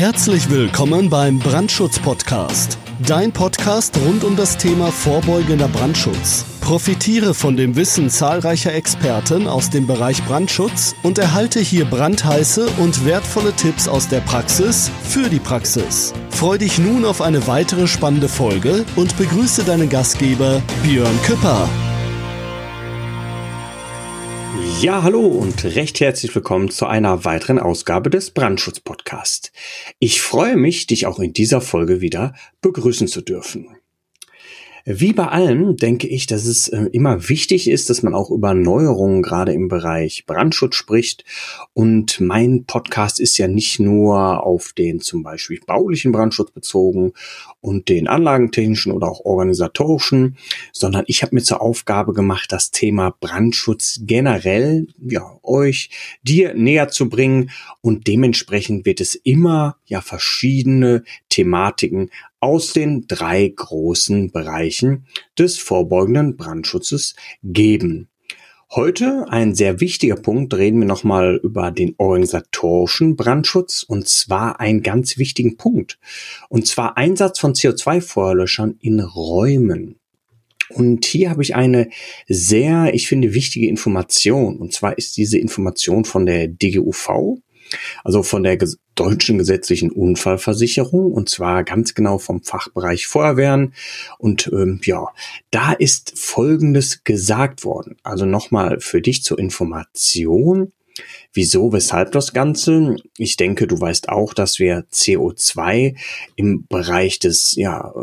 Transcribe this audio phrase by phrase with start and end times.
[0.00, 2.78] Herzlich willkommen beim Brandschutz-Podcast.
[3.06, 6.46] Dein Podcast rund um das Thema vorbeugender Brandschutz.
[6.62, 13.04] Profitiere von dem Wissen zahlreicher Experten aus dem Bereich Brandschutz und erhalte hier brandheiße und
[13.04, 16.14] wertvolle Tipps aus der Praxis für die Praxis.
[16.30, 21.68] Freu dich nun auf eine weitere spannende Folge und begrüße deinen Gastgeber Björn Küpper.
[24.80, 29.52] Ja, hallo und recht herzlich willkommen zu einer weiteren Ausgabe des Brandschutz Podcast.
[29.98, 33.68] Ich freue mich, dich auch in dieser Folge wieder begrüßen zu dürfen.
[34.84, 38.54] Wie bei allem denke ich, dass es äh, immer wichtig ist, dass man auch über
[38.54, 41.24] Neuerungen gerade im Bereich Brandschutz spricht.
[41.74, 47.12] Und mein Podcast ist ja nicht nur auf den zum Beispiel baulichen Brandschutz bezogen
[47.60, 50.36] und den anlagentechnischen oder auch organisatorischen,
[50.72, 55.90] sondern ich habe mir zur Aufgabe gemacht, das Thema Brandschutz generell, ja, euch,
[56.22, 57.50] dir näher zu bringen.
[57.82, 65.06] Und dementsprechend wird es immer, ja, verschiedene Thematiken aus den drei großen Bereichen
[65.38, 68.08] des vorbeugenden Brandschutzes geben.
[68.72, 74.84] Heute ein sehr wichtiger Punkt, reden wir nochmal über den organisatorischen Brandschutz und zwar einen
[74.84, 75.98] ganz wichtigen Punkt.
[76.48, 79.98] Und zwar Einsatz von CO2-Feuerlöschern in Räumen.
[80.68, 81.90] Und hier habe ich eine
[82.28, 84.58] sehr, ich finde, wichtige Information.
[84.58, 87.40] Und zwar ist diese Information von der DGUV,
[88.04, 88.58] also von der
[88.94, 93.74] deutschen gesetzlichen Unfallversicherung und zwar ganz genau vom Fachbereich Feuerwehren.
[94.18, 95.06] Und ähm, ja,
[95.50, 97.96] da ist Folgendes gesagt worden.
[98.02, 100.72] Also nochmal für dich zur Information.
[101.32, 102.96] Wieso, weshalb das Ganze?
[103.16, 105.94] Ich denke, du weißt auch, dass wir CO2
[106.34, 107.94] im Bereich des ja,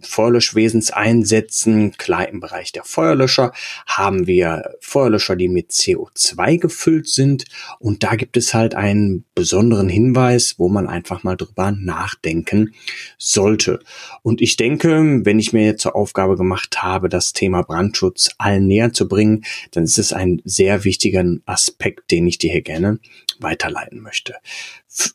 [0.00, 1.92] Feuerlöschwesens einsetzen.
[1.98, 3.52] Klar, im Bereich der Feuerlöscher
[3.86, 7.44] haben wir Feuerlöscher, die mit CO2 gefüllt sind.
[7.80, 12.74] Und da gibt es halt einen besonderen Hinweis, wo man einfach mal drüber nachdenken
[13.18, 13.80] sollte.
[14.22, 18.66] Und ich denke, wenn ich mir jetzt zur Aufgabe gemacht habe, das Thema Brandschutz allen
[18.66, 23.00] näher zu bringen, dann ist es ein sehr wichtiger Aspekt, den ich dir hier gerne
[23.40, 24.34] weiterleiten möchte.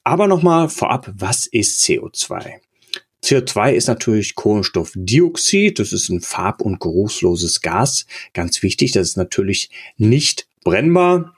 [0.04, 2.60] Aber nochmal vorab, was ist CO2?
[3.24, 5.80] CO2 ist natürlich Kohlenstoffdioxid.
[5.80, 8.06] Das ist ein farb- und geruchsloses Gas.
[8.34, 11.36] Ganz wichtig, das ist natürlich nicht brennbar.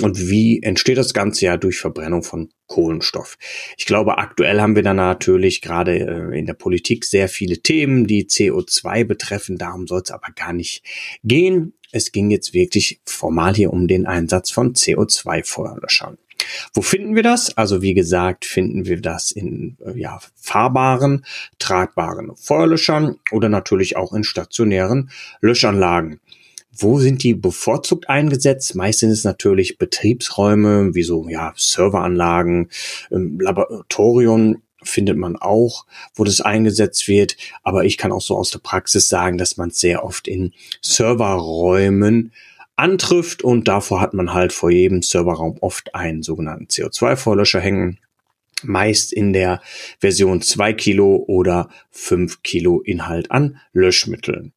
[0.00, 3.36] Und wie entsteht das Ganze ja durch Verbrennung von Kohlenstoff?
[3.76, 8.06] Ich glaube, aktuell haben wir da natürlich gerade äh, in der Politik sehr viele Themen,
[8.06, 9.58] die CO2 betreffen.
[9.58, 10.82] Darum soll es aber gar nicht
[11.22, 11.74] gehen.
[11.92, 16.18] Es ging jetzt wirklich formal hier um den Einsatz von CO2-Feuerlöschern.
[16.72, 17.56] Wo finden wir das?
[17.56, 21.24] Also wie gesagt, finden wir das in äh, ja, fahrbaren,
[21.58, 25.10] tragbaren Feuerlöschern oder natürlich auch in stationären
[25.40, 26.20] Löschanlagen.
[26.76, 28.74] Wo sind die bevorzugt eingesetzt?
[28.74, 32.70] Meist sind es natürlich Betriebsräume, wie so ja, Serveranlagen,
[33.10, 37.36] Laboratorien findet man auch, wo das eingesetzt wird.
[37.62, 40.52] Aber ich kann auch so aus der Praxis sagen, dass man es sehr oft in
[40.82, 42.32] Serverräumen
[42.76, 47.98] antrifft und davor hat man halt vor jedem Serverraum oft einen sogenannten CO2-Vorlöscher hängen.
[48.62, 49.60] Meist in der
[49.98, 54.53] Version 2 Kilo oder 5 Kilo Inhalt an Löschmitteln.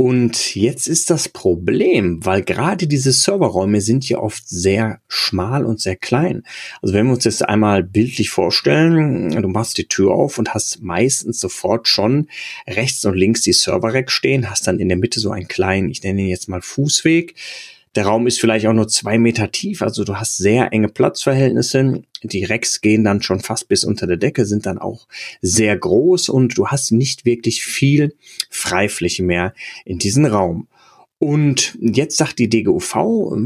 [0.00, 5.80] Und jetzt ist das Problem, weil gerade diese Serverräume sind ja oft sehr schmal und
[5.80, 6.44] sehr klein.
[6.80, 10.84] Also wenn wir uns das einmal bildlich vorstellen, du machst die Tür auf und hast
[10.84, 12.28] meistens sofort schon
[12.68, 16.04] rechts und links die Serverrack stehen, hast dann in der Mitte so einen kleinen, ich
[16.04, 17.34] nenne ihn jetzt mal Fußweg,
[17.94, 22.02] der Raum ist vielleicht auch nur zwei Meter tief, also du hast sehr enge Platzverhältnisse.
[22.22, 25.06] Die Racks gehen dann schon fast bis unter der Decke, sind dann auch
[25.40, 28.14] sehr groß und du hast nicht wirklich viel
[28.50, 29.54] Freifläche mehr
[29.84, 30.68] in diesem Raum.
[31.20, 32.94] Und jetzt sagt die DGUV,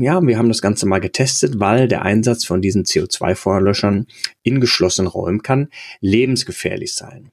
[0.00, 4.06] ja, wir haben das Ganze mal getestet, weil der Einsatz von diesen CO2-Feuerlöschern
[4.42, 5.68] in geschlossenen Räumen kann
[6.00, 7.30] lebensgefährlich sein.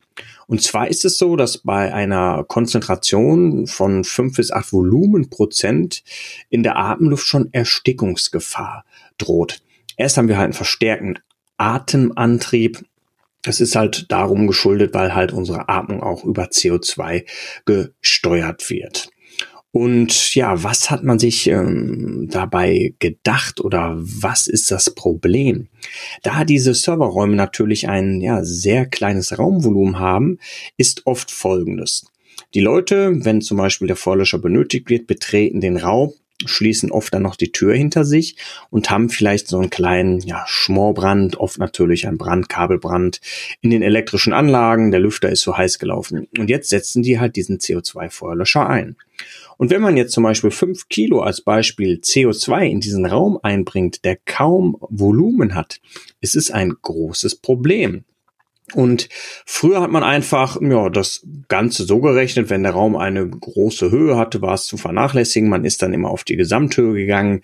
[0.47, 6.03] Und zwar ist es so, dass bei einer Konzentration von fünf bis acht Volumenprozent
[6.49, 8.85] in der Atemluft schon Erstickungsgefahr
[9.17, 9.61] droht.
[9.97, 11.19] Erst haben wir halt einen verstärkten
[11.57, 12.85] Atemantrieb.
[13.41, 17.25] Das ist halt darum geschuldet, weil halt unsere Atmung auch über CO2
[17.65, 19.09] gesteuert wird.
[19.71, 25.67] Und ja, was hat man sich ähm, dabei gedacht oder was ist das Problem?
[26.23, 30.39] Da diese Serverräume natürlich ein ja, sehr kleines Raumvolumen haben,
[30.77, 32.07] ist oft Folgendes.
[32.55, 36.13] Die Leute, wenn zum Beispiel der Vorlöscher benötigt wird, betreten den Raum,
[36.45, 38.37] schließen oft dann noch die Tür hinter sich
[38.69, 43.19] und haben vielleicht so einen kleinen ja, Schmorbrand, oft natürlich ein Brandkabelbrand
[43.61, 46.27] in den elektrischen Anlagen, der Lüfter ist so heiß gelaufen.
[46.37, 48.95] Und jetzt setzen die halt diesen CO2-Feuerlöscher ein.
[49.57, 54.05] Und wenn man jetzt zum Beispiel fünf Kilo als Beispiel CO2 in diesen Raum einbringt,
[54.05, 55.81] der kaum Volumen hat,
[56.21, 58.05] ist es ein großes Problem.
[58.73, 59.09] Und
[59.45, 64.17] früher hat man einfach ja, das Ganze so gerechnet, wenn der Raum eine große Höhe
[64.17, 65.49] hatte, war es zu vernachlässigen.
[65.49, 67.41] Man ist dann immer auf die Gesamthöhe gegangen.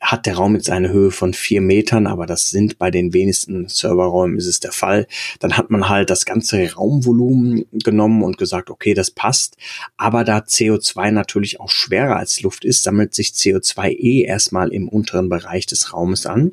[0.00, 3.68] Hat der Raum jetzt eine Höhe von vier Metern, aber das sind bei den wenigsten
[3.68, 5.06] Serverräumen ist es der Fall.
[5.38, 9.56] Dann hat man halt das ganze Raumvolumen genommen und gesagt, okay, das passt.
[9.96, 14.88] Aber da CO2 natürlich auch schwerer als Luft ist, sammelt sich CO2 eh erstmal im
[14.88, 16.52] unteren Bereich des Raumes an.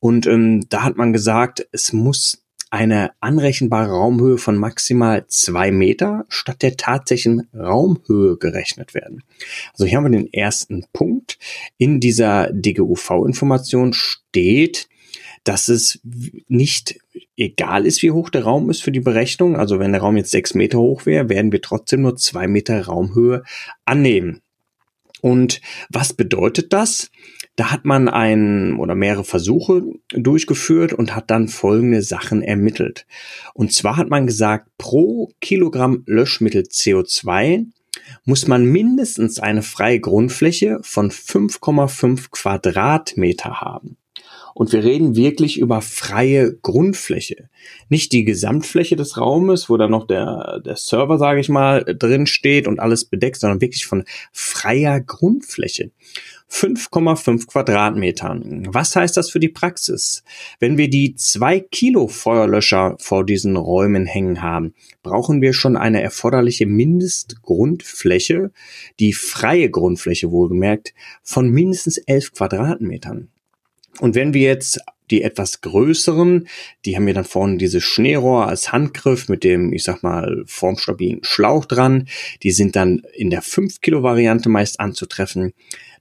[0.00, 2.41] Und ähm, da hat man gesagt, es muss
[2.72, 9.22] eine anrechenbare Raumhöhe von maximal zwei Meter statt der tatsächlichen Raumhöhe gerechnet werden.
[9.74, 11.38] Also hier haben wir den ersten Punkt.
[11.76, 14.88] In dieser DGUV-Information steht,
[15.44, 16.00] dass es
[16.48, 16.98] nicht
[17.36, 19.54] egal ist, wie hoch der Raum ist für die Berechnung.
[19.54, 22.86] Also wenn der Raum jetzt sechs Meter hoch wäre, werden wir trotzdem nur zwei Meter
[22.86, 23.42] Raumhöhe
[23.84, 24.40] annehmen.
[25.20, 25.60] Und
[25.90, 27.10] was bedeutet das?
[27.56, 33.06] Da hat man ein oder mehrere Versuche durchgeführt und hat dann folgende Sachen ermittelt.
[33.52, 37.66] Und zwar hat man gesagt, pro Kilogramm Löschmittel CO2
[38.24, 43.98] muss man mindestens eine freie Grundfläche von 5,5 Quadratmeter haben.
[44.54, 47.48] Und wir reden wirklich über freie Grundfläche.
[47.88, 52.26] Nicht die Gesamtfläche des Raumes, wo da noch der, der Server, sage ich mal, drin
[52.26, 55.90] steht und alles bedeckt, sondern wirklich von freier Grundfläche.
[56.52, 58.66] 5,5 Quadratmetern.
[58.68, 60.22] Was heißt das für die Praxis?
[60.60, 66.02] Wenn wir die zwei Kilo Feuerlöscher vor diesen Räumen hängen haben, brauchen wir schon eine
[66.02, 68.52] erforderliche Mindestgrundfläche,
[69.00, 73.28] die freie Grundfläche wohlgemerkt, von mindestens 11 Quadratmetern.
[74.00, 76.48] Und wenn wir jetzt die etwas größeren,
[76.84, 81.20] die haben wir dann vorne diese Schneerohr als Handgriff mit dem, ich sag mal, formstabilen
[81.22, 82.08] Schlauch dran.
[82.42, 85.52] Die sind dann in der 5 Kilo Variante meist anzutreffen.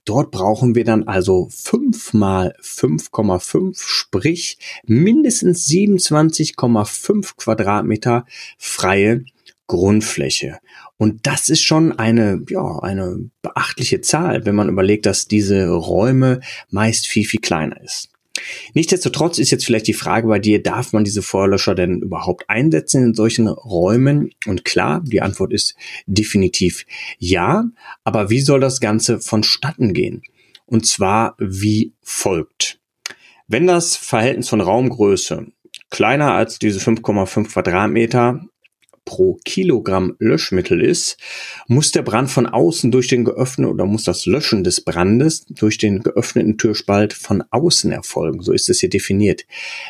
[0.06, 8.26] Dort brauchen wir dann also 5 mal 5,5, sprich mindestens 27,5 Quadratmeter
[8.58, 9.26] freie
[9.68, 10.60] Grundfläche.
[10.98, 16.42] Und das ist schon eine, ja, eine beachtliche Zahl, wenn man überlegt, dass diese Räume
[16.70, 18.10] meist viel, viel kleiner ist.
[18.74, 23.04] Nichtsdestotrotz ist jetzt vielleicht die Frage bei dir, darf man diese Feuerlöscher denn überhaupt einsetzen
[23.04, 24.32] in solchen Räumen?
[24.46, 26.86] Und klar, die Antwort ist definitiv
[27.18, 27.66] ja.
[28.04, 30.24] Aber wie soll das Ganze vonstatten gehen?
[30.66, 32.80] Und zwar wie folgt.
[33.48, 35.48] Wenn das Verhältnis von Raumgröße
[35.90, 38.46] kleiner als diese 5,5 Quadratmeter
[39.12, 41.18] pro Kilogramm Löschmittel ist,
[41.68, 45.78] muss der Brand von außen durch den geöffneten oder muss das Löschen des Brandes durch
[45.78, 48.42] den geöffneten Türspalt von außen erfolgen.
[48.42, 49.46] So ist es hier definiert.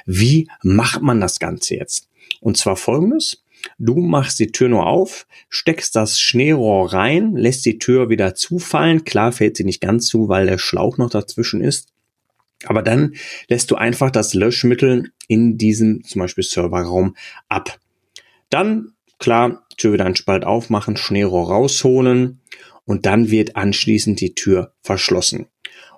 [0.08, 2.10] Wie macht man das Ganze jetzt?
[2.40, 3.44] Und zwar folgendes.
[3.78, 9.04] Du machst die Tür nur auf, steckst das Schneerohr rein, lässt die Tür wieder zufallen.
[9.04, 11.90] Klar fällt sie nicht ganz zu, weil der Schlauch noch dazwischen ist.
[12.66, 13.14] Aber dann
[13.50, 17.16] lässt du einfach das Löschmittel in diesem zum Beispiel Serverraum
[17.50, 17.78] ab.
[18.50, 22.42] Dann Klar, Tür wieder einen Spalt aufmachen, Schneerohr rausholen
[22.86, 25.46] und dann wird anschließend die Tür verschlossen.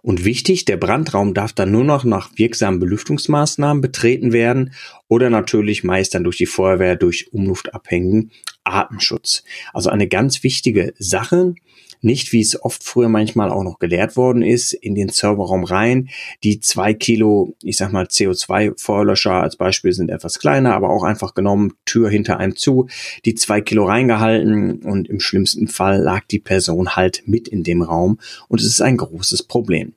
[0.01, 4.73] Und wichtig, der Brandraum darf dann nur noch nach wirksamen Belüftungsmaßnahmen betreten werden
[5.07, 8.31] oder natürlich meist dann durch die Feuerwehr durch umluftabhängigen
[8.63, 9.43] Atemschutz.
[9.73, 11.55] Also eine ganz wichtige Sache
[12.03, 16.09] nicht, wie es oft früher manchmal auch noch gelehrt worden ist, in den Serverraum rein.
[16.43, 21.33] Die zwei Kilo, ich sag mal CO2-Feuerlöscher als Beispiel sind etwas kleiner, aber auch einfach
[21.33, 22.87] genommen, Tür hinter einem zu,
[23.25, 27.81] die zwei Kilo reingehalten und im schlimmsten Fall lag die Person halt mit in dem
[27.81, 29.93] Raum und es ist ein großes Problem.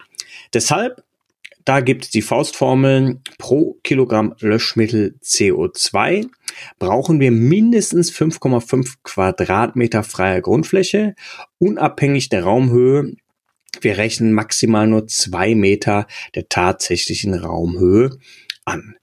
[0.55, 1.02] Deshalb
[1.64, 6.29] da gibt es die Faustformeln pro Kilogramm Löschmittel CO2
[6.79, 11.15] brauchen wir mindestens 5,5 Quadratmeter freier Grundfläche,
[11.59, 13.13] unabhängig der Raumhöhe.
[13.81, 18.19] Wir rechnen maximal nur zwei Meter der tatsächlichen Raumhöhe
[18.65, 18.97] an.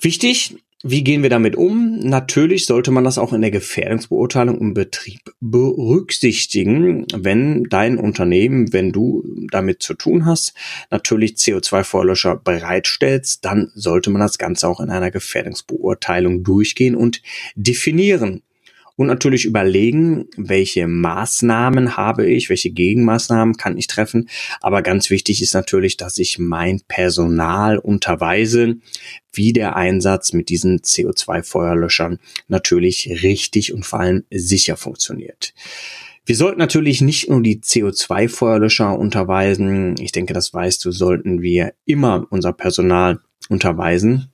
[0.00, 1.98] Wichtig, wie gehen wir damit um?
[1.98, 8.92] Natürlich sollte man das auch in der Gefährdungsbeurteilung im Betrieb berücksichtigen, wenn dein Unternehmen, wenn
[8.92, 10.54] du damit zu tun hast,
[10.90, 17.22] natürlich CO2-Vorlöscher bereitstellst, dann sollte man das Ganze auch in einer Gefährdungsbeurteilung durchgehen und
[17.56, 18.42] definieren
[18.98, 24.28] und natürlich überlegen, welche Maßnahmen habe ich, welche Gegenmaßnahmen kann ich treffen.
[24.60, 28.78] Aber ganz wichtig ist natürlich, dass ich mein Personal unterweise,
[29.32, 35.54] wie der Einsatz mit diesen CO2-Feuerlöschern natürlich richtig und vor allem sicher funktioniert.
[36.26, 39.94] Wir sollten natürlich nicht nur die CO2-Feuerlöscher unterweisen.
[40.00, 44.32] Ich denke, das weißt du, sollten wir immer unser Personal unterweisen.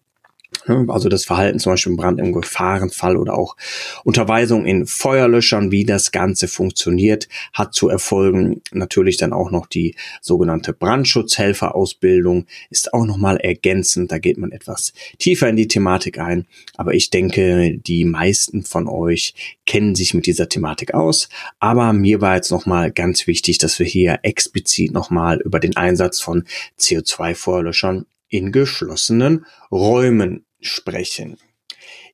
[0.67, 0.87] Ne?
[0.89, 3.57] Also das Verhalten zum Beispiel im Brand im Gefahrenfall oder auch
[4.05, 8.63] Unterweisung in Feuerlöschern, wie das Ganze funktioniert, hat zu erfolgen.
[8.73, 14.11] Natürlich dann auch noch die sogenannte Brandschutzhelferausbildung ist auch nochmal ergänzend.
[14.13, 16.47] Da geht man etwas tiefer in die Thematik ein.
[16.77, 19.35] Aber ich denke, die meisten von euch
[19.67, 21.29] kennen sich mit dieser Thematik aus.
[21.59, 26.21] Aber mir war jetzt nochmal ganz wichtig, dass wir hier explizit nochmal über den Einsatz
[26.21, 26.45] von
[26.79, 31.39] CO2-Feuerlöschern in geschlossenen Räumen sprechen.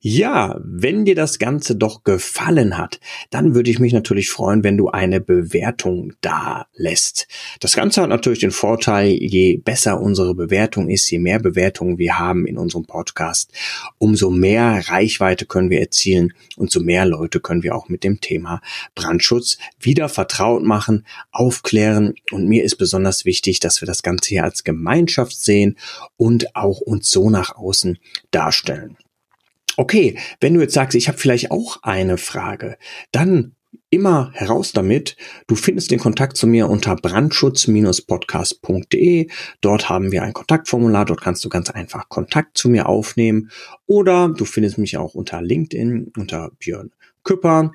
[0.03, 4.75] Ja, wenn dir das Ganze doch gefallen hat, dann würde ich mich natürlich freuen, wenn
[4.75, 7.27] du eine Bewertung da lässt.
[7.59, 12.17] Das Ganze hat natürlich den Vorteil, je besser unsere Bewertung ist, je mehr Bewertungen wir
[12.17, 13.53] haben in unserem Podcast,
[13.99, 18.21] umso mehr Reichweite können wir erzielen und so mehr Leute können wir auch mit dem
[18.21, 18.59] Thema
[18.95, 24.43] Brandschutz wieder vertraut machen, aufklären und mir ist besonders wichtig, dass wir das Ganze hier
[24.45, 25.77] als Gemeinschaft sehen
[26.17, 27.99] und auch uns so nach außen
[28.31, 28.97] darstellen.
[29.77, 32.77] Okay, wenn du jetzt sagst, ich habe vielleicht auch eine Frage,
[33.11, 33.55] dann
[33.89, 35.17] immer heraus damit.
[35.47, 39.27] Du findest den Kontakt zu mir unter brandschutz-podcast.de.
[39.61, 41.05] Dort haben wir ein Kontaktformular.
[41.05, 43.51] Dort kannst du ganz einfach Kontakt zu mir aufnehmen.
[43.85, 46.91] Oder du findest mich auch unter LinkedIn, unter Björn
[47.23, 47.71] Küpper.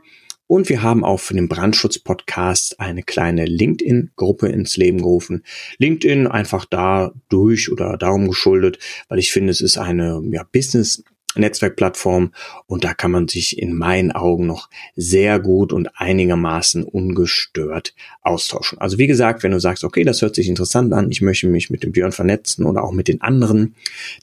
[0.48, 5.42] Und wir haben auch für den Brandschutz-Podcast eine kleine LinkedIn-Gruppe ins Leben gerufen.
[5.78, 11.02] LinkedIn einfach da durch oder darum geschuldet, weil ich finde, es ist eine ja, Business-
[11.38, 12.32] Netzwerkplattform
[12.66, 18.78] und da kann man sich in meinen Augen noch sehr gut und einigermaßen ungestört austauschen.
[18.78, 21.70] Also wie gesagt, wenn du sagst, okay, das hört sich interessant an, ich möchte mich
[21.70, 23.74] mit dem Björn vernetzen oder auch mit den anderen,